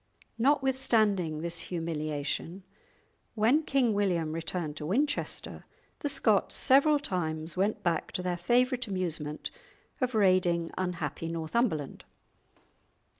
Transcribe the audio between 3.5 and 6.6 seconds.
King William returned to Winchester, the Scots